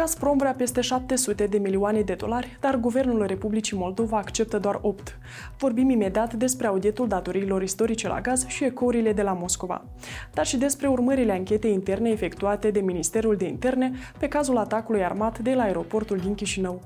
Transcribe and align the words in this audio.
Gazprom 0.00 0.36
vrea 0.36 0.52
peste 0.52 0.80
700 0.80 1.46
de 1.46 1.58
milioane 1.58 2.00
de 2.00 2.14
dolari, 2.14 2.56
dar 2.60 2.76
guvernul 2.76 3.26
Republicii 3.26 3.76
Moldova 3.76 4.16
acceptă 4.16 4.58
doar 4.58 4.78
8. 4.82 5.18
Vorbim 5.58 5.90
imediat 5.90 6.34
despre 6.34 6.66
auditul 6.66 7.08
datoriilor 7.08 7.62
istorice 7.62 8.08
la 8.08 8.20
gaz 8.20 8.46
și 8.46 8.64
ecourile 8.64 9.12
de 9.12 9.22
la 9.22 9.32
Moscova, 9.32 9.84
dar 10.32 10.46
și 10.46 10.56
despre 10.56 10.88
urmările 10.88 11.32
anchetei 11.32 11.72
interne 11.72 12.10
efectuate 12.10 12.70
de 12.70 12.80
Ministerul 12.80 13.36
de 13.36 13.48
Interne 13.48 13.92
pe 14.18 14.28
cazul 14.28 14.56
atacului 14.56 15.04
armat 15.04 15.38
de 15.38 15.54
la 15.54 15.62
aeroportul 15.62 16.16
din 16.16 16.34
Chișinău. 16.34 16.80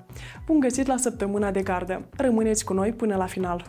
Bun 0.47 0.61
găsit 0.61 0.87
la 0.87 0.97
săptămâna 0.97 1.51
de 1.51 1.63
gardă. 1.63 2.05
Rămâneți 2.17 2.65
cu 2.65 2.73
noi 2.73 2.93
până 2.93 3.17
la 3.17 3.27
final. 3.27 3.65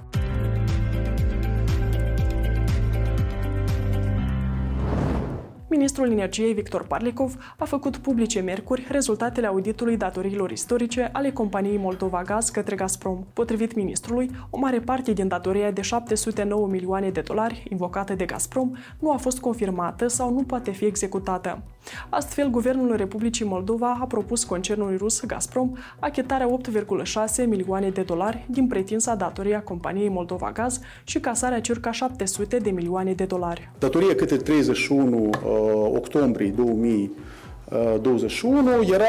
Ministrul 5.75 6.11
Energiei 6.11 6.53
Victor 6.53 6.85
Parlikov 6.87 7.35
a 7.57 7.65
făcut 7.65 7.97
publice 7.97 8.39
miercuri 8.39 8.87
rezultatele 8.89 9.47
auditului 9.47 9.97
datoriilor 9.97 10.51
istorice 10.51 11.09
ale 11.13 11.31
companiei 11.31 11.77
Moldova 11.77 12.21
Gaz 12.21 12.49
către 12.49 12.75
Gazprom. 12.75 13.25
Potrivit 13.33 13.75
ministrului, 13.75 14.29
o 14.49 14.57
mare 14.57 14.79
parte 14.79 15.11
din 15.11 15.27
datoria 15.27 15.71
de 15.71 15.81
709 15.81 16.67
milioane 16.67 17.09
de 17.09 17.21
dolari 17.21 17.63
invocată 17.69 18.13
de 18.13 18.25
Gazprom 18.25 18.71
nu 18.99 19.11
a 19.11 19.17
fost 19.17 19.39
confirmată 19.39 20.07
sau 20.07 20.33
nu 20.33 20.43
poate 20.43 20.71
fi 20.71 20.85
executată. 20.85 21.61
Astfel, 22.09 22.49
Guvernul 22.49 22.95
Republicii 22.95 23.45
Moldova 23.45 23.97
a 24.01 24.05
propus 24.05 24.43
concernului 24.43 24.97
rus 24.97 25.25
Gazprom 25.25 25.71
achetarea 25.99 26.59
8,6 27.41 27.47
milioane 27.47 27.89
de 27.89 28.01
dolari 28.01 28.45
din 28.49 28.67
pretinsa 28.67 29.15
datoria 29.15 29.61
companiei 29.61 30.09
Moldova 30.09 30.51
Gaz 30.51 30.79
și 31.03 31.19
casarea 31.19 31.61
circa 31.61 31.91
700 31.91 32.57
de 32.57 32.69
milioane 32.69 33.13
de 33.13 33.23
dolari. 33.23 33.69
Datoria 33.79 34.15
câte 34.15 34.37
31 34.37 35.29
octombrie 35.93 36.53
2021 36.55 38.83
era 38.93 39.05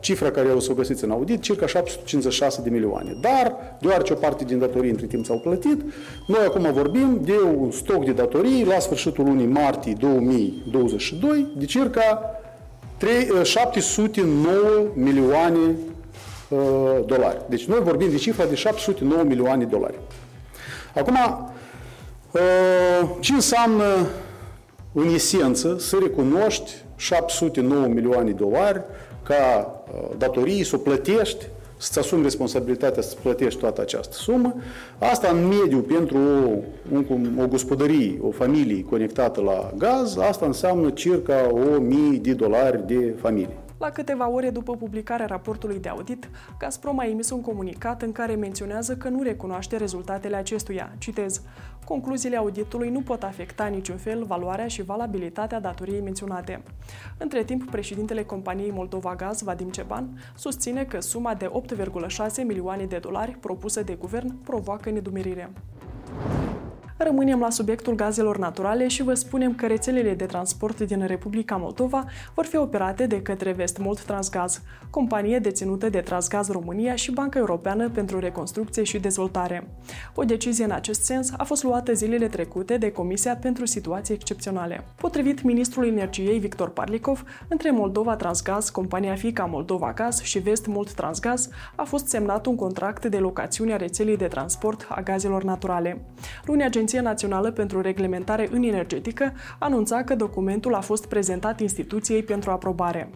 cifra 0.00 0.30
care 0.30 0.48
o 0.48 0.60
să 0.60 0.70
o 0.70 0.74
găsiți 0.74 1.04
în 1.04 1.10
audit, 1.10 1.42
circa 1.42 1.66
756 1.66 2.62
de 2.62 2.70
milioane. 2.70 3.16
Dar, 3.20 3.56
deoarece 3.80 4.12
o 4.12 4.16
parte 4.16 4.44
din 4.44 4.58
datorii 4.58 4.90
între 4.90 5.06
timp 5.06 5.24
s-au 5.24 5.38
plătit, 5.38 5.82
noi 6.26 6.40
acum 6.46 6.72
vorbim 6.72 7.20
de 7.24 7.36
un 7.56 7.70
stoc 7.70 8.04
de 8.04 8.12
datorii 8.12 8.64
la 8.64 8.78
sfârșitul 8.78 9.24
lunii 9.24 9.46
martie 9.46 9.96
2022 9.98 11.46
de 11.56 11.64
circa 11.64 12.34
709 13.42 14.52
milioane 14.94 15.76
uh, 16.48 16.58
dolari. 17.06 17.40
Deci 17.48 17.64
noi 17.64 17.80
vorbim 17.82 18.10
de 18.10 18.16
cifra 18.16 18.44
de 18.44 18.54
709 18.54 19.22
milioane 19.22 19.64
de 19.64 19.70
dolari. 19.70 19.94
Acum, 20.94 21.16
uh, 22.30 23.10
ce 23.20 23.32
înseamnă 23.32 23.84
în 24.94 25.08
esență, 25.14 25.76
să 25.78 25.98
recunoști 26.02 26.72
709 26.96 27.86
milioane 27.86 28.30
de 28.30 28.44
dolari 28.44 28.80
ca 29.22 29.34
uh, 29.94 30.10
datorii, 30.18 30.64
să 30.64 30.76
o 30.76 30.78
plătești, 30.78 31.46
să-ți 31.76 31.98
asumi 31.98 32.22
responsabilitatea 32.22 33.02
să 33.02 33.16
plătești 33.22 33.60
toată 33.60 33.80
această 33.80 34.16
sumă. 34.16 34.54
Asta 34.98 35.28
în 35.28 35.46
mediu 35.46 35.78
pentru 35.78 36.18
o, 36.94 37.42
o 37.42 37.46
gospodărie, 37.46 38.18
o 38.20 38.30
familie 38.30 38.84
conectată 38.84 39.40
la 39.40 39.72
gaz, 39.76 40.18
asta 40.18 40.46
înseamnă 40.46 40.90
circa 40.90 41.50
1000 41.52 42.18
de 42.18 42.32
dolari 42.32 42.86
de 42.86 43.14
familie. 43.20 43.63
La 43.84 43.90
câteva 43.90 44.28
ore 44.28 44.50
după 44.50 44.76
publicarea 44.76 45.26
raportului 45.26 45.78
de 45.78 45.88
audit, 45.88 46.30
Gazprom 46.58 46.98
a 46.98 47.04
emis 47.04 47.30
un 47.30 47.40
comunicat 47.40 48.02
în 48.02 48.12
care 48.12 48.34
menționează 48.34 48.96
că 48.96 49.08
nu 49.08 49.22
recunoaște 49.22 49.76
rezultatele 49.76 50.36
acestuia. 50.36 50.92
Citez. 50.98 51.42
Concluziile 51.84 52.36
auditului 52.36 52.90
nu 52.90 53.00
pot 53.00 53.22
afecta 53.22 53.66
niciun 53.66 53.96
fel 53.96 54.24
valoarea 54.24 54.66
și 54.66 54.82
valabilitatea 54.82 55.60
datoriei 55.60 56.00
menționate. 56.00 56.62
Între 57.18 57.44
timp, 57.44 57.70
președintele 57.70 58.22
companiei 58.22 58.70
Moldova 58.70 59.14
Gaz, 59.14 59.42
Vadim 59.42 59.70
Ceban, 59.70 60.20
susține 60.36 60.84
că 60.84 61.00
suma 61.00 61.34
de 61.34 61.50
8,6 61.76 62.44
milioane 62.46 62.84
de 62.84 62.98
dolari 62.98 63.30
propusă 63.30 63.82
de 63.82 63.94
guvern 63.94 64.42
provoacă 64.42 64.90
nedumerire. 64.90 65.50
Rămânem 66.96 67.38
la 67.38 67.50
subiectul 67.50 67.94
gazelor 67.94 68.38
naturale 68.38 68.88
și 68.88 69.02
vă 69.02 69.14
spunem 69.14 69.54
că 69.54 69.66
rețelele 69.66 70.14
de 70.14 70.24
transport 70.24 70.80
din 70.80 71.06
Republica 71.06 71.56
Moldova 71.56 72.04
vor 72.34 72.44
fi 72.44 72.56
operate 72.56 73.06
de 73.06 73.22
către 73.22 73.52
Vestmold 73.52 74.00
Transgaz, 74.00 74.60
companie 74.90 75.38
deținută 75.38 75.88
de 75.88 76.00
Transgaz 76.00 76.48
România 76.50 76.94
și 76.94 77.12
Banca 77.12 77.38
Europeană 77.38 77.88
pentru 77.88 78.18
Reconstrucție 78.18 78.82
și 78.82 78.98
Dezvoltare. 78.98 79.68
O 80.14 80.22
decizie 80.22 80.64
în 80.64 80.70
acest 80.70 81.04
sens 81.04 81.32
a 81.36 81.44
fost 81.44 81.62
luată 81.62 81.92
zilele 81.92 82.28
trecute 82.28 82.76
de 82.76 82.92
Comisia 82.92 83.36
pentru 83.36 83.66
Situații 83.66 84.14
Excepționale. 84.14 84.84
Potrivit 84.96 85.42
ministrului 85.42 85.88
energiei 85.88 86.38
Victor 86.38 86.68
Parlikov, 86.68 87.24
între 87.48 87.70
Moldova 87.70 88.16
Transgaz, 88.16 88.70
compania 88.70 89.14
fica 89.14 89.44
Moldova 89.44 89.92
Gaz 89.92 90.20
și 90.20 90.38
Vestmold 90.38 90.90
Transgaz 90.90 91.48
a 91.74 91.82
fost 91.84 92.06
semnat 92.06 92.46
un 92.46 92.56
contract 92.56 93.04
de 93.04 93.18
locațiune 93.18 93.72
a 93.72 93.76
rețelei 93.76 94.16
de 94.16 94.26
transport 94.26 94.86
a 94.88 95.00
gazelor 95.00 95.42
naturale. 95.42 96.00
Luni, 96.44 96.62
Agenția 96.84 97.10
Națională 97.10 97.50
pentru 97.50 97.80
Reglementare 97.80 98.48
în 98.52 98.62
Energetică 98.62 99.32
anunța 99.58 100.02
că 100.02 100.14
documentul 100.14 100.74
a 100.74 100.80
fost 100.80 101.06
prezentat 101.06 101.60
instituției 101.60 102.22
pentru 102.22 102.50
aprobare. 102.50 103.10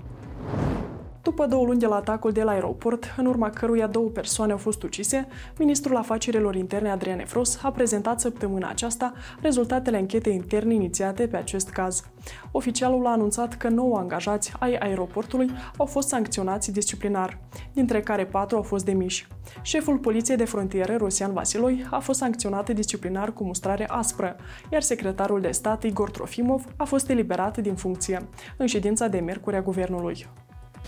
După 1.28 1.47
două 1.47 1.65
luni 1.65 1.78
de 1.78 1.87
la 1.87 1.94
atacul 1.94 2.33
de 2.33 2.43
la 2.43 2.50
aeroport, 2.50 3.15
în 3.16 3.27
urma 3.27 3.50
căruia 3.50 3.87
două 3.87 4.09
persoane 4.09 4.53
au 4.53 4.59
fost 4.59 4.83
ucise, 4.83 5.28
ministrul 5.59 5.97
afacerilor 5.97 6.55
interne 6.55 6.91
Adrian 6.91 7.19
Efros 7.19 7.59
a 7.62 7.71
prezentat 7.71 8.21
săptămâna 8.21 8.69
aceasta 8.69 9.12
rezultatele 9.41 9.97
anchetei 9.97 10.34
interne 10.34 10.75
inițiate 10.75 11.27
pe 11.27 11.37
acest 11.37 11.71
caz. 11.71 12.05
Oficialul 12.50 13.06
a 13.06 13.11
anunțat 13.11 13.56
că 13.56 13.69
nouă 13.69 13.99
angajați 13.99 14.53
ai 14.59 14.75
aeroportului 14.75 15.50
au 15.77 15.87
fost 15.87 16.09
sancționați 16.09 16.72
disciplinar, 16.72 17.38
dintre 17.72 18.00
care 18.00 18.27
patru 18.27 18.56
au 18.56 18.62
fost 18.62 18.84
demiși. 18.84 19.27
Șeful 19.62 19.99
Poliției 19.99 20.37
de 20.37 20.44
Frontieră, 20.44 20.97
Rosian 20.97 21.33
Vasiloi, 21.33 21.87
a 21.91 21.99
fost 21.99 22.19
sancționat 22.19 22.71
disciplinar 22.71 23.33
cu 23.33 23.44
mustrare 23.44 23.87
aspră, 23.88 24.37
iar 24.72 24.83
secretarul 24.83 25.41
de 25.41 25.50
stat, 25.50 25.83
Igor 25.83 26.11
Trofimov, 26.11 26.65
a 26.77 26.84
fost 26.84 27.09
eliberat 27.09 27.59
din 27.59 27.75
funcție, 27.75 28.28
în 28.56 28.67
ședința 28.67 29.09
de 29.09 29.19
miercuri 29.19 29.56
a 29.56 29.62
guvernului. 29.62 30.27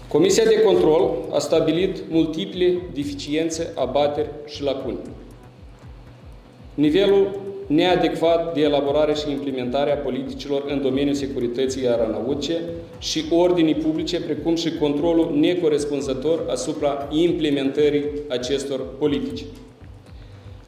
Comisia 0.09 0.45
de 0.45 0.63
control 0.63 1.15
a 1.33 1.39
stabilit 1.39 2.03
multiple 2.09 2.83
deficiențe, 2.95 3.73
abateri 3.75 4.29
și 4.47 4.63
lacune. 4.63 4.97
Nivelul 6.75 7.41
neadecvat 7.67 8.55
de 8.55 8.61
elaborare 8.61 9.15
și 9.15 9.31
implementare 9.31 9.93
a 9.93 9.97
politicilor 9.97 10.65
în 10.69 10.83
domeniul 10.83 11.15
securității 11.15 11.87
aeronautice 11.89 12.61
și 12.99 13.25
ordinii 13.31 13.75
publice, 13.75 14.21
precum 14.21 14.55
și 14.55 14.75
controlul 14.75 15.37
necorespunzător 15.39 16.47
asupra 16.49 17.09
implementării 17.11 18.05
acestor 18.29 18.81
politici. 18.99 19.45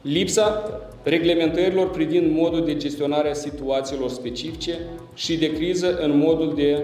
Lipsa 0.01 0.63
reglementărilor 1.03 1.89
privind 1.89 2.31
modul 2.31 2.65
de 2.65 2.77
gestionare 2.77 3.29
a 3.29 3.33
situațiilor 3.33 4.09
specifice 4.09 4.79
și 5.13 5.37
de 5.37 5.53
criză 5.53 5.97
în 5.97 6.17
modul 6.17 6.53
de 6.55 6.83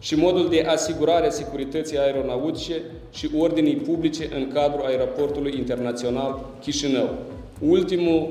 și 0.00 0.16
modul 0.16 0.48
de 0.48 0.64
asigurare 0.66 1.26
a 1.26 1.30
securității 1.30 1.98
aeronautice 1.98 2.82
și 3.12 3.30
ordinii 3.38 3.76
publice 3.76 4.28
în 4.34 4.50
cadrul 4.52 4.84
aeroportului 4.86 5.54
internațional 5.56 6.46
Chișinău. 6.60 7.08
Ultimul 7.68 8.28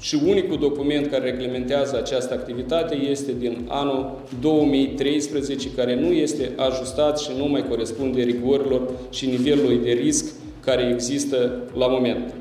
și 0.00 0.18
unicul 0.26 0.58
document 0.58 1.06
care 1.06 1.30
reglementează 1.30 1.96
această 1.96 2.34
activitate 2.34 2.94
este 2.94 3.32
din 3.38 3.64
anul 3.68 4.18
2013, 4.40 5.70
care 5.70 5.94
nu 6.00 6.06
este 6.06 6.50
ajustat 6.56 7.18
și 7.18 7.30
nu 7.36 7.48
mai 7.48 7.64
corespunde 7.68 8.22
rigorilor 8.22 8.90
și 9.10 9.26
nivelului 9.26 9.78
de 9.78 9.90
risc 9.90 10.34
care 10.60 10.90
există 10.92 11.62
la 11.78 11.86
moment. 11.86 12.34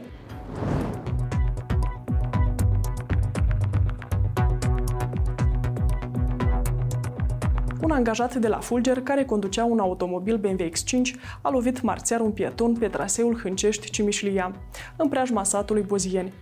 Angajat 7.96 8.36
de 8.36 8.48
la 8.48 8.60
Fulger, 8.60 9.02
care 9.02 9.26
conducea 9.26 9.66
un 9.66 9.80
automobil 9.80 10.38
BMW 10.38 10.70
X5, 10.70 11.02
a 11.42 11.50
lovit 11.50 11.82
marțiar 11.82 12.20
un 12.20 12.32
pieton 12.32 12.74
pe 12.74 12.88
traseul 12.88 13.40
Hâncești-Cimișlia, 13.40 14.56
în 14.96 15.08
preajma 15.10 15.44
satului 15.44 15.82
Bozieni. 15.82 16.34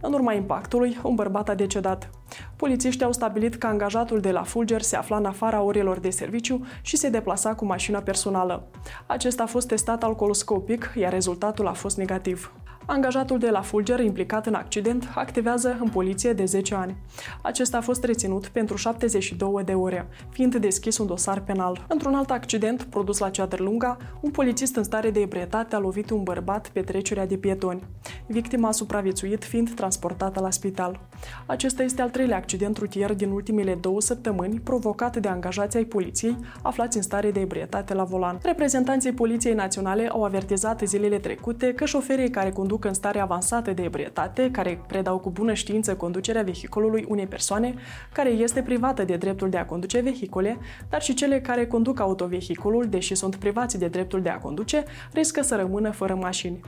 În 0.00 0.12
urma 0.12 0.32
impactului, 0.32 0.98
un 1.02 1.14
bărbat 1.14 1.48
a 1.48 1.54
decedat. 1.54 2.10
Polițiștii 2.56 3.04
au 3.04 3.12
stabilit 3.12 3.54
că 3.54 3.66
angajatul 3.66 4.20
de 4.20 4.30
la 4.30 4.42
Fulger 4.42 4.82
se 4.82 4.96
afla 4.96 5.16
în 5.16 5.24
afara 5.24 5.62
orelor 5.62 5.98
de 5.98 6.10
serviciu 6.10 6.66
și 6.82 6.96
se 6.96 7.08
deplasa 7.08 7.54
cu 7.54 7.64
mașina 7.64 7.98
personală. 7.98 8.68
Acesta 9.06 9.42
a 9.42 9.46
fost 9.46 9.66
testat 9.66 10.02
alcooloscopic, 10.02 10.92
iar 10.96 11.12
rezultatul 11.12 11.66
a 11.66 11.72
fost 11.72 11.96
negativ. 11.96 12.52
Angajatul 12.86 13.38
de 13.38 13.50
la 13.50 13.60
Fulger, 13.60 14.00
implicat 14.00 14.46
în 14.46 14.54
accident, 14.54 15.08
activează 15.14 15.76
în 15.80 15.88
poliție 15.88 16.32
de 16.32 16.44
10 16.44 16.74
ani. 16.74 16.96
Acesta 17.42 17.76
a 17.76 17.80
fost 17.80 18.04
reținut 18.04 18.46
pentru 18.46 18.76
72 18.76 19.62
de 19.64 19.72
ore, 19.72 20.08
fiind 20.30 20.56
deschis 20.56 20.98
un 20.98 21.06
dosar 21.06 21.40
penal. 21.40 21.84
Într-un 21.88 22.14
alt 22.14 22.30
accident 22.30 22.82
produs 22.82 23.18
la 23.18 23.30
Ceadrlunga, 23.30 23.96
un 24.20 24.30
polițist 24.30 24.76
în 24.76 24.82
stare 24.82 25.10
de 25.10 25.20
ebrietate 25.20 25.74
a 25.74 25.78
lovit 25.78 26.10
un 26.10 26.22
bărbat 26.22 26.68
pe 26.68 26.80
trecerea 26.80 27.26
de 27.26 27.36
pietoni. 27.36 27.82
Victima 28.26 28.68
a 28.68 28.72
supraviețuit 28.72 29.44
fiind 29.44 29.74
transportată 29.74 30.40
la 30.40 30.50
spital. 30.50 31.00
Acesta 31.46 31.82
este 31.82 32.02
al 32.02 32.10
treilea 32.10 32.36
accident 32.36 32.76
rutier 32.78 33.14
din 33.14 33.30
ultimele 33.30 33.74
două 33.74 34.00
săptămâni 34.00 34.60
provocat 34.60 35.16
de 35.16 35.28
angajații 35.28 35.78
ai 35.78 35.84
poliției 35.84 36.36
aflați 36.62 36.96
în 36.96 37.02
stare 37.02 37.30
de 37.30 37.40
ebrietate 37.40 37.94
la 37.94 38.04
volan. 38.04 38.38
Reprezentanții 38.42 39.12
Poliției 39.12 39.54
Naționale 39.54 40.08
au 40.08 40.24
avertizat 40.24 40.80
zilele 40.84 41.18
trecute 41.18 41.74
că 41.74 41.84
șoferii 41.84 42.30
care 42.30 42.50
conduc 42.50 42.71
în 42.84 42.94
stare 42.94 43.20
avansată 43.20 43.72
de 43.72 43.82
ebrietate, 43.82 44.50
care 44.50 44.82
predau 44.86 45.18
cu 45.18 45.30
bună 45.30 45.52
știință 45.52 45.94
conducerea 45.94 46.42
vehiculului 46.42 47.04
unei 47.08 47.26
persoane 47.26 47.74
care 48.12 48.28
este 48.28 48.62
privată 48.62 49.04
de 49.04 49.16
dreptul 49.16 49.50
de 49.50 49.56
a 49.56 49.64
conduce 49.64 50.00
vehicule, 50.00 50.58
dar 50.90 51.02
și 51.02 51.14
cele 51.14 51.40
care 51.40 51.66
conduc 51.66 52.00
autovehiculul, 52.00 52.86
deși 52.88 53.14
sunt 53.14 53.36
privați 53.36 53.78
de 53.78 53.86
dreptul 53.86 54.22
de 54.22 54.28
a 54.28 54.38
conduce, 54.38 54.84
riscă 55.12 55.42
să 55.42 55.56
rămână 55.56 55.90
fără 55.90 56.14
mașini. 56.14 56.60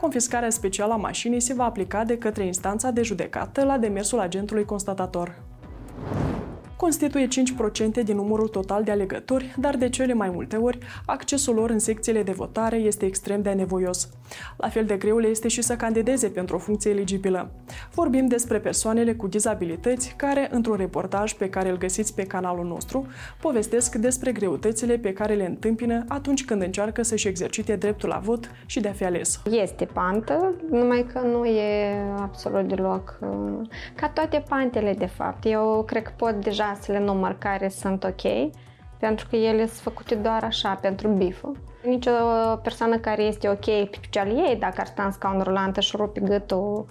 Confiscarea 0.00 0.50
specială 0.50 0.92
a 0.92 0.96
mașinii 0.96 1.40
se 1.40 1.54
va 1.54 1.64
aplica 1.64 2.04
de 2.04 2.18
către 2.18 2.46
instanța 2.46 2.90
de 2.90 3.02
judecată 3.02 3.64
la 3.64 3.78
demersul 3.78 4.18
agentului 4.18 4.64
constatator 4.64 5.49
constituie 6.80 7.28
5% 8.00 8.04
din 8.04 8.16
numărul 8.16 8.48
total 8.48 8.82
de 8.82 8.90
alegători, 8.90 9.54
dar 9.58 9.76
de 9.76 9.88
cele 9.88 10.14
mai 10.14 10.30
multe 10.30 10.56
ori, 10.56 10.78
accesul 11.06 11.54
lor 11.54 11.70
în 11.70 11.78
secțiile 11.78 12.22
de 12.22 12.32
votare 12.32 12.76
este 12.76 13.04
extrem 13.06 13.42
de 13.42 13.50
nevoios. 13.50 14.08
La 14.56 14.68
fel 14.68 14.84
de 14.84 14.96
greu 14.96 15.18
le 15.18 15.26
este 15.26 15.48
și 15.48 15.62
să 15.62 15.76
candideze 15.76 16.28
pentru 16.28 16.56
o 16.56 16.58
funcție 16.58 16.90
eligibilă. 16.90 17.50
Vorbim 17.94 18.26
despre 18.26 18.58
persoanele 18.58 19.14
cu 19.14 19.26
dizabilități 19.26 20.14
care, 20.16 20.48
într-un 20.50 20.76
reportaj 20.76 21.32
pe 21.32 21.48
care 21.48 21.70
îl 21.70 21.78
găsiți 21.78 22.14
pe 22.14 22.22
canalul 22.22 22.66
nostru, 22.66 23.06
povestesc 23.40 23.94
despre 23.94 24.32
greutățile 24.32 24.98
pe 24.98 25.12
care 25.12 25.34
le 25.34 25.46
întâmpină 25.46 26.04
atunci 26.08 26.44
când 26.44 26.62
încearcă 26.62 27.02
să-și 27.02 27.28
exercite 27.28 27.76
dreptul 27.76 28.08
la 28.08 28.18
vot 28.18 28.50
și 28.66 28.80
de 28.80 28.88
a 28.88 28.92
fi 28.92 29.04
ales. 29.04 29.40
Este 29.50 29.84
pantă, 29.84 30.54
numai 30.70 31.06
că 31.12 31.18
nu 31.18 31.44
e 31.44 31.94
absolut 32.20 32.68
deloc 32.68 33.18
ca 33.94 34.08
toate 34.08 34.44
pantele, 34.48 34.94
de 34.98 35.06
fapt. 35.06 35.44
Eu 35.44 35.82
cred 35.86 36.02
că 36.02 36.10
pot 36.16 36.34
deja 36.34 36.69
să 36.80 36.92
le 36.92 36.98
număr 36.98 37.36
care 37.38 37.68
sunt 37.68 38.04
ok, 38.04 38.52
pentru 38.98 39.26
că 39.30 39.36
ele 39.36 39.66
sunt 39.66 39.78
făcute 39.78 40.14
doar 40.14 40.44
așa, 40.44 40.74
pentru 40.74 41.08
bifă. 41.08 41.52
Nici 41.84 42.06
o 42.06 42.56
persoană 42.56 42.96
care 42.96 43.22
este 43.22 43.48
ok 43.48 43.64
pe 43.64 43.98
picioarele 44.00 44.40
ei, 44.48 44.56
dacă 44.56 44.80
ar 44.80 44.86
sta 44.86 45.02
în 45.02 45.10
scaun 45.10 45.40
rulantă 45.40 45.80
și 45.80 45.96
rupi 45.96 46.20
gâtul, 46.20 46.86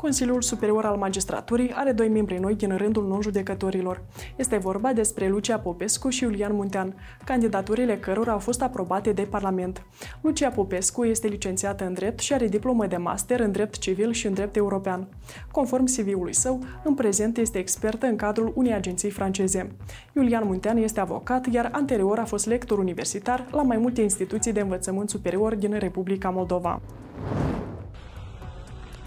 Consiliul 0.00 0.42
Superior 0.42 0.84
al 0.84 0.96
Magistraturii 0.96 1.72
are 1.74 1.92
doi 1.92 2.08
membri 2.08 2.38
noi 2.38 2.54
din 2.54 2.76
rândul 2.76 3.06
non-judecătorilor. 3.06 4.02
Este 4.36 4.56
vorba 4.56 4.92
despre 4.92 5.28
Lucia 5.28 5.58
Popescu 5.58 6.08
și 6.08 6.22
Iulian 6.22 6.54
Muntean, 6.54 6.94
candidaturile 7.24 7.98
cărora 7.98 8.32
au 8.32 8.38
fost 8.38 8.62
aprobate 8.62 9.12
de 9.12 9.22
Parlament. 9.22 9.82
Lucia 10.20 10.48
Popescu 10.48 11.04
este 11.04 11.26
licențiată 11.26 11.84
în 11.84 11.92
drept 11.92 12.18
și 12.18 12.32
are 12.32 12.48
diplomă 12.48 12.86
de 12.86 12.96
master 12.96 13.40
în 13.40 13.52
drept 13.52 13.78
civil 13.78 14.12
și 14.12 14.26
în 14.26 14.34
drept 14.34 14.56
european. 14.56 15.08
Conform 15.50 15.84
CV-ului 15.84 16.34
său, 16.34 16.60
în 16.84 16.94
prezent 16.94 17.36
este 17.36 17.58
expertă 17.58 18.06
în 18.06 18.16
cadrul 18.16 18.52
unei 18.54 18.72
agenții 18.72 19.10
franceze. 19.10 19.76
Iulian 20.14 20.46
Muntean 20.46 20.76
este 20.76 21.00
avocat, 21.00 21.46
iar 21.52 21.68
anterior 21.72 22.18
a 22.18 22.24
fost 22.24 22.46
lector 22.46 22.78
universitar 22.78 23.46
la 23.50 23.62
mai 23.62 23.76
multe 23.76 24.02
instituții 24.02 24.52
de 24.52 24.60
învățământ 24.60 25.10
superior 25.10 25.54
din 25.54 25.78
Republica 25.78 26.30
Moldova. 26.30 26.80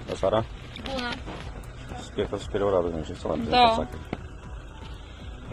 Bună 0.06 0.18
seara! 0.18 0.46
bună. 0.92 1.10
Sper, 2.02 2.28
sper 2.40 2.62
ora 2.62 2.82
de 2.82 3.04
și 3.04 3.16
să 3.20 3.28
la 3.28 3.88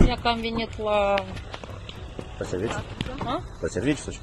Я 0.06 0.16
камень 0.16 0.54
нет 0.56 0.78
ла... 0.78 1.18
Посердить? 2.38 2.72
А? 3.24 3.40
Посердить, 3.60 3.98
что 3.98 4.10
ли? 4.10 4.18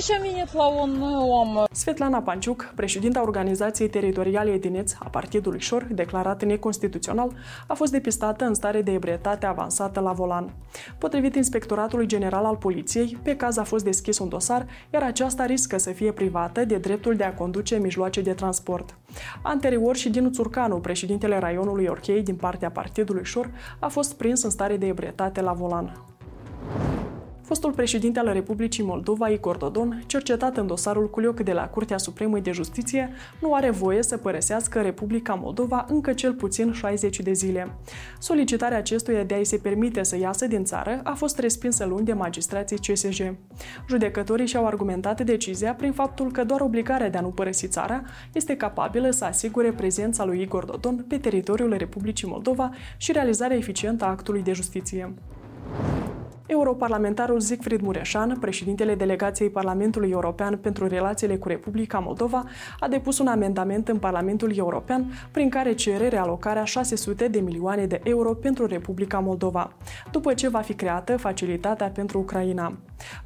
să 0.00 0.12
Nu, 0.12 0.18
aici 0.18 0.20
am 0.20 0.32
venit 0.32 0.52
la 0.52 0.66
un 0.66 1.02
om. 1.30 1.64
Svetlana 1.72 2.20
Panciuc, 2.20 2.72
președinta 2.74 3.22
Organizației 3.22 3.88
Teritoriale 3.88 4.50
Edineț 4.50 4.92
a 4.98 5.08
Partidului 5.08 5.60
Șor, 5.60 5.86
declarat 5.90 6.44
neconstituțional, 6.44 7.32
a 7.66 7.74
fost 7.74 7.92
depistată 7.92 8.44
în 8.44 8.54
stare 8.54 8.82
de 8.82 8.92
ebrietate 8.92 9.46
avansată 9.46 10.00
la 10.00 10.12
volan. 10.12 10.52
Potrivit 10.98 11.34
Inspectoratului 11.34 12.06
General 12.06 12.44
al 12.44 12.56
Poliției, 12.56 13.18
pe 13.22 13.36
caz 13.36 13.56
a 13.56 13.64
fost 13.64 13.84
deschis 13.84 14.18
un 14.18 14.28
dosar, 14.28 14.66
iar 14.92 15.02
aceasta 15.02 15.46
riscă 15.46 15.78
să 15.78 15.90
fie 15.90 16.12
privată 16.12 16.64
de 16.64 16.76
dreptul 16.76 17.16
de 17.16 17.24
a 17.24 17.34
conduce 17.34 17.76
mijloace 17.76 18.20
de 18.20 18.32
transport. 18.32 18.96
Anterior 19.42 19.96
și 19.96 20.10
Dinu 20.10 20.28
Țurcanu, 20.28 20.76
președintele 20.76 21.38
raionului 21.38 21.86
Orchei 21.86 22.22
din 22.22 22.36
partea 22.36 22.70
Partidului 22.70 23.24
Șor, 23.24 23.50
a 23.78 23.88
fost 23.88 24.14
prins 24.14 24.42
în 24.42 24.50
stare 24.50 24.76
de 24.76 24.86
ebrietate 24.86 25.40
la 25.40 25.52
volan. 25.52 26.11
Fostul 27.52 27.72
președinte 27.72 28.18
al 28.18 28.32
Republicii 28.32 28.84
Moldova, 28.84 29.28
Igor 29.28 29.56
Dodon, 29.56 30.02
cercetat 30.06 30.56
în 30.56 30.66
dosarul 30.66 31.10
Culioc 31.10 31.40
de 31.40 31.52
la 31.52 31.68
Curtea 31.68 31.98
Supremă 31.98 32.38
de 32.38 32.50
Justiție, 32.50 33.10
nu 33.40 33.54
are 33.54 33.70
voie 33.70 34.02
să 34.02 34.16
părăsească 34.16 34.80
Republica 34.80 35.34
Moldova 35.34 35.86
încă 35.88 36.12
cel 36.12 36.32
puțin 36.32 36.72
60 36.72 37.20
de 37.20 37.32
zile. 37.32 37.74
Solicitarea 38.18 38.78
acestuia 38.78 39.24
de 39.24 39.34
a-i 39.34 39.44
se 39.44 39.56
permite 39.56 40.02
să 40.02 40.16
iasă 40.16 40.46
din 40.46 40.64
țară 40.64 41.00
a 41.04 41.12
fost 41.14 41.38
respinsă 41.38 41.84
luni 41.84 42.04
de 42.04 42.12
magistrații 42.12 42.78
CSJ. 42.78 43.20
Judecătorii 43.88 44.46
și-au 44.46 44.66
argumentat 44.66 45.20
decizia 45.20 45.74
prin 45.74 45.92
faptul 45.92 46.30
că 46.30 46.44
doar 46.44 46.60
obligarea 46.60 47.10
de 47.10 47.18
a 47.18 47.20
nu 47.20 47.30
părăsi 47.30 47.68
țara 47.68 48.02
este 48.32 48.56
capabilă 48.56 49.10
să 49.10 49.24
asigure 49.24 49.72
prezența 49.72 50.24
lui 50.24 50.40
Igor 50.40 50.64
Dodon 50.64 51.04
pe 51.08 51.18
teritoriul 51.18 51.74
Republicii 51.76 52.28
Moldova 52.28 52.70
și 52.96 53.12
realizarea 53.12 53.56
eficientă 53.56 54.04
a 54.04 54.08
actului 54.08 54.42
de 54.42 54.52
justiție. 54.52 55.14
Europarlamentarul 56.46 57.40
Siegfried 57.40 57.80
Mureșan, 57.80 58.36
președintele 58.40 58.94
delegației 58.94 59.50
Parlamentului 59.50 60.10
European 60.10 60.56
pentru 60.56 60.86
relațiile 60.86 61.36
cu 61.36 61.48
Republica 61.48 61.98
Moldova, 61.98 62.44
a 62.80 62.88
depus 62.88 63.18
un 63.18 63.26
amendament 63.26 63.88
în 63.88 63.98
Parlamentul 63.98 64.56
European 64.56 65.12
prin 65.30 65.48
care 65.48 65.74
cere 65.74 66.08
realocarea 66.08 66.64
600 66.64 67.28
de 67.28 67.40
milioane 67.40 67.86
de 67.86 68.00
euro 68.04 68.34
pentru 68.34 68.66
Republica 68.66 69.18
Moldova, 69.18 69.72
după 70.10 70.34
ce 70.34 70.48
va 70.48 70.60
fi 70.60 70.74
creată 70.74 71.16
Facilitatea 71.16 71.88
pentru 71.88 72.18
Ucraina. 72.18 72.76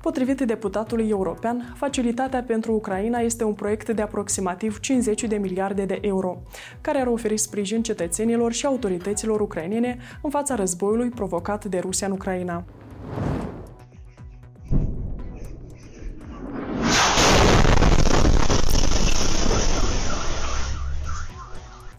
Potrivit 0.00 0.40
deputatului 0.40 1.08
european, 1.08 1.74
Facilitatea 1.76 2.42
pentru 2.42 2.72
Ucraina 2.72 3.18
este 3.18 3.44
un 3.44 3.52
proiect 3.52 3.88
de 3.88 4.02
aproximativ 4.02 4.80
50 4.80 5.24
de 5.24 5.36
miliarde 5.36 5.84
de 5.84 5.98
euro, 6.00 6.42
care 6.80 7.00
ar 7.00 7.06
oferi 7.06 7.36
sprijin 7.36 7.82
cetățenilor 7.82 8.52
și 8.52 8.66
autorităților 8.66 9.40
ucrainene 9.40 9.98
în 10.22 10.30
fața 10.30 10.54
războiului 10.54 11.08
provocat 11.08 11.64
de 11.64 11.78
Rusia 11.78 12.06
în 12.06 12.12
Ucraina. 12.12 12.64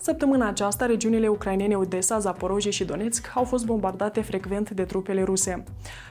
Săptămâna 0.07 0.47
aceasta, 0.47 0.85
regiunile 0.85 1.27
ucrainene 1.27 1.75
Odessa, 1.75 2.19
Zaporozhye 2.19 2.69
și 2.69 2.85
Donetsk 2.85 3.31
au 3.35 3.43
fost 3.43 3.65
bombardate 3.65 4.21
frecvent 4.21 4.69
de 4.69 4.83
trupele 4.83 5.23
ruse. 5.23 5.63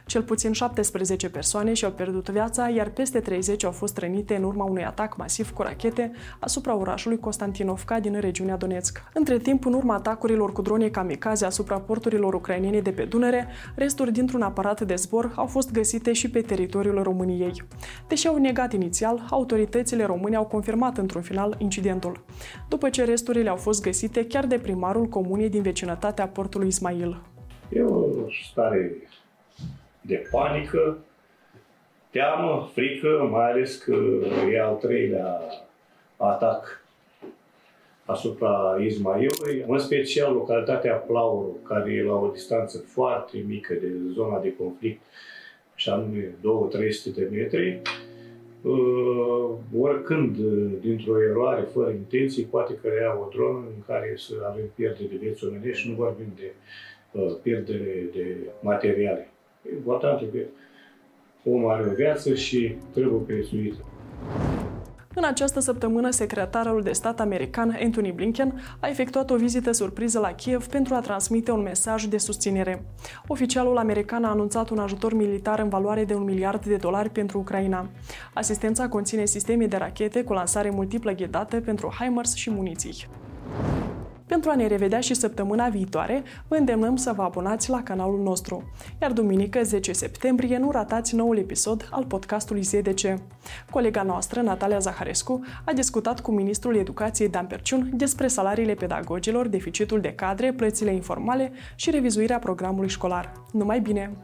Cel 0.06 0.22
puțin 0.22 0.52
17 0.52 1.28
persoane 1.28 1.72
și-au 1.72 1.90
pierdut 1.90 2.28
viața, 2.28 2.68
iar 2.68 2.88
peste 2.88 3.20
30 3.20 3.64
au 3.64 3.70
fost 3.70 3.98
rănite 3.98 4.36
în 4.36 4.42
urma 4.42 4.64
unui 4.64 4.84
atac 4.84 5.16
masiv 5.16 5.52
cu 5.52 5.62
rachete 5.62 6.12
asupra 6.40 6.76
orașului 6.76 7.18
Constantinovka 7.18 8.00
din 8.00 8.20
regiunea 8.20 8.56
Donetsk. 8.56 9.02
Între 9.14 9.38
timp, 9.38 9.66
în 9.66 9.72
urma 9.72 9.94
atacurilor 9.94 10.52
cu 10.52 10.62
drone 10.62 10.88
kamikaze 10.88 11.44
asupra 11.44 11.78
porturilor 11.78 12.34
ucrainene 12.34 12.80
de 12.80 12.90
pe 12.90 13.02
Dunăre, 13.04 13.48
resturi 13.74 14.12
dintr-un 14.12 14.42
aparat 14.42 14.80
de 14.80 14.94
zbor 14.94 15.32
au 15.36 15.46
fost 15.46 15.72
găsite 15.72 16.12
și 16.12 16.30
pe 16.30 16.40
teritoriul 16.40 17.02
României. 17.02 17.62
Deși 18.08 18.26
au 18.26 18.36
negat 18.36 18.72
inițial, 18.72 19.26
autoritățile 19.30 20.04
române 20.04 20.36
au 20.36 20.44
confirmat 20.44 20.98
într-un 20.98 21.22
final 21.22 21.54
incidentul. 21.58 22.24
După 22.68 22.88
ce 22.88 23.04
resturile 23.04 23.48
au 23.48 23.56
fost 23.56 23.84
găsite 23.86 24.26
chiar 24.26 24.46
de 24.46 24.58
primarul 24.58 25.06
comunei 25.06 25.48
din 25.48 25.62
vecinătatea 25.62 26.28
portului 26.28 26.66
Ismail. 26.66 27.22
E 27.72 27.82
o 27.82 28.04
stare 28.50 29.08
de 30.00 30.26
panică, 30.30 30.98
teamă, 32.10 32.70
frică, 32.72 33.28
mai 33.30 33.50
ales 33.50 33.76
că 33.76 33.96
e 34.52 34.60
al 34.60 34.74
treilea 34.74 35.40
atac 36.16 36.84
asupra 38.04 38.76
Ismailului, 38.80 39.64
în 39.66 39.78
special 39.78 40.32
localitatea 40.32 40.94
Plauru, 40.94 41.56
care 41.62 41.92
e 41.92 42.02
la 42.02 42.14
o 42.14 42.30
distanță 42.32 42.78
foarte 42.78 43.44
mică 43.46 43.74
de 43.74 43.88
zona 44.12 44.40
de 44.40 44.56
conflict, 44.56 45.00
și 45.74 45.88
anume 45.88 46.20
2-300 46.20 47.14
de 47.14 47.28
metri, 47.32 47.74
uh, 47.74 48.05
oricând, 49.78 50.36
dintr-o 50.80 51.22
eroare, 51.22 51.62
fără 51.62 51.90
intenții, 51.90 52.44
poate 52.44 52.78
crea 52.82 53.18
o 53.18 53.28
dronă 53.34 53.58
în 53.58 53.82
care 53.86 54.14
să 54.16 54.34
avem 54.50 54.64
pierdere 54.74 55.08
de 55.10 55.16
vieți 55.16 55.44
omenești 55.44 55.82
și 55.82 55.88
nu 55.88 55.94
vorbim 55.94 56.32
de 56.36 56.52
uh, 57.12 57.36
pierdere 57.42 58.08
de 58.12 58.36
materiale. 58.60 59.28
Important 59.72 60.20
e 60.20 60.24
că 60.38 60.38
omul 61.44 61.70
are 61.70 61.88
o 61.90 61.94
viață 61.94 62.34
și 62.34 62.74
trebuie 62.92 63.20
prețuită. 63.20 63.84
În 65.18 65.24
această 65.24 65.60
săptămână, 65.60 66.10
secretarul 66.10 66.82
de 66.82 66.92
stat 66.92 67.20
american 67.20 67.78
Anthony 67.82 68.12
Blinken 68.12 68.62
a 68.80 68.88
efectuat 68.88 69.30
o 69.30 69.36
vizită 69.36 69.72
surpriză 69.72 70.18
la 70.18 70.32
Kiev 70.32 70.66
pentru 70.66 70.94
a 70.94 71.00
transmite 71.00 71.50
un 71.50 71.62
mesaj 71.62 72.04
de 72.04 72.18
susținere. 72.18 72.84
Oficialul 73.26 73.76
american 73.76 74.24
a 74.24 74.30
anunțat 74.30 74.68
un 74.68 74.78
ajutor 74.78 75.14
militar 75.14 75.58
în 75.58 75.68
valoare 75.68 76.04
de 76.04 76.14
un 76.14 76.24
miliard 76.24 76.66
de 76.66 76.76
dolari 76.76 77.10
pentru 77.10 77.38
Ucraina. 77.38 77.88
Asistența 78.34 78.88
conține 78.88 79.24
sisteme 79.24 79.66
de 79.66 79.76
rachete 79.76 80.24
cu 80.24 80.32
lansare 80.32 80.70
multiplă 80.70 81.12
ghidate 81.12 81.60
pentru 81.60 81.94
HIMARS 81.98 82.34
și 82.34 82.50
muniții. 82.50 83.08
Pentru 84.26 84.50
a 84.50 84.54
ne 84.54 84.66
revedea 84.66 85.00
și 85.00 85.14
săptămâna 85.14 85.68
viitoare, 85.68 86.22
vă 86.48 86.54
îndemnăm 86.54 86.96
să 86.96 87.12
vă 87.16 87.22
abonați 87.22 87.70
la 87.70 87.82
canalul 87.82 88.22
nostru. 88.22 88.72
Iar 89.02 89.12
duminică, 89.12 89.62
10 89.62 89.92
septembrie, 89.92 90.58
nu 90.58 90.70
ratați 90.70 91.14
noul 91.14 91.38
episod 91.38 91.88
al 91.90 92.04
podcastului 92.04 92.62
ZDC. 92.62 93.14
Colega 93.70 94.02
noastră, 94.02 94.40
Natalia 94.40 94.78
Zaharescu, 94.78 95.40
a 95.64 95.72
discutat 95.72 96.20
cu 96.20 96.32
ministrul 96.32 96.76
educației 96.76 97.28
Dan 97.28 97.46
Perciun 97.46 97.90
despre 97.94 98.26
salariile 98.26 98.74
pedagogilor, 98.74 99.48
deficitul 99.48 100.00
de 100.00 100.12
cadre, 100.12 100.52
plățile 100.52 100.92
informale 100.92 101.52
și 101.74 101.90
revizuirea 101.90 102.38
programului 102.38 102.88
școlar. 102.88 103.32
Numai 103.52 103.80
bine! 103.80 104.16